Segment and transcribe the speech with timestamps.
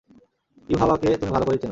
[0.69, 1.69] ইউহাওয়াকে তুমি ভাল করেই চেন।